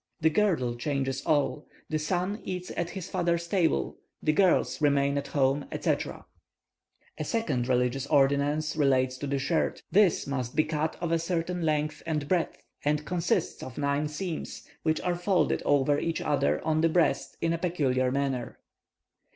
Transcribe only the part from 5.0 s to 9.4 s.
at home, etc. A second religious ordinance relates to the